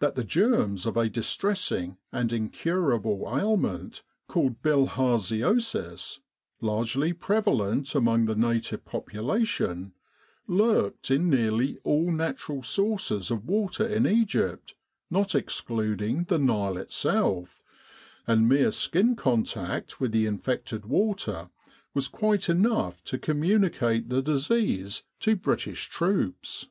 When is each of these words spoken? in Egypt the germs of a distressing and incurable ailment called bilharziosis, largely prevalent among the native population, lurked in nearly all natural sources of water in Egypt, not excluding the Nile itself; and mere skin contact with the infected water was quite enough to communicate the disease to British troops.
in 0.00 0.04
Egypt 0.06 0.16
the 0.16 0.22
germs 0.24 0.86
of 0.86 0.96
a 0.96 1.08
distressing 1.08 1.96
and 2.12 2.32
incurable 2.32 3.24
ailment 3.36 4.04
called 4.28 4.62
bilharziosis, 4.62 6.20
largely 6.60 7.12
prevalent 7.12 7.92
among 7.92 8.26
the 8.26 8.36
native 8.36 8.84
population, 8.84 9.92
lurked 10.46 11.10
in 11.10 11.28
nearly 11.28 11.78
all 11.82 12.12
natural 12.12 12.62
sources 12.62 13.28
of 13.32 13.44
water 13.48 13.84
in 13.84 14.06
Egypt, 14.06 14.76
not 15.10 15.34
excluding 15.34 16.26
the 16.28 16.38
Nile 16.38 16.76
itself; 16.76 17.60
and 18.24 18.48
mere 18.48 18.70
skin 18.70 19.16
contact 19.16 19.98
with 20.00 20.12
the 20.12 20.26
infected 20.26 20.86
water 20.86 21.50
was 21.92 22.06
quite 22.06 22.48
enough 22.48 23.02
to 23.02 23.18
communicate 23.18 24.08
the 24.10 24.22
disease 24.22 25.02
to 25.18 25.34
British 25.34 25.88
troops. 25.88 26.68